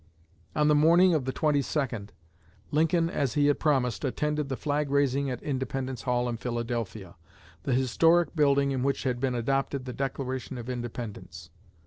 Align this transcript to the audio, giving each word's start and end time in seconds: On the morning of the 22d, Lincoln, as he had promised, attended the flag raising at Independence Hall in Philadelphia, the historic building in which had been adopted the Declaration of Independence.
On 0.55 0.67
the 0.67 0.73
morning 0.73 1.13
of 1.13 1.25
the 1.25 1.31
22d, 1.31 2.09
Lincoln, 2.71 3.07
as 3.07 3.35
he 3.35 3.45
had 3.45 3.59
promised, 3.59 4.03
attended 4.03 4.49
the 4.49 4.57
flag 4.57 4.89
raising 4.89 5.29
at 5.29 5.43
Independence 5.43 6.01
Hall 6.01 6.27
in 6.27 6.37
Philadelphia, 6.37 7.13
the 7.61 7.75
historic 7.75 8.35
building 8.35 8.71
in 8.71 8.81
which 8.81 9.03
had 9.03 9.19
been 9.19 9.35
adopted 9.35 9.85
the 9.85 9.93
Declaration 9.93 10.57
of 10.57 10.71
Independence. 10.71 11.51